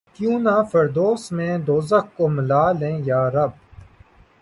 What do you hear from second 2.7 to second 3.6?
لیں یارب!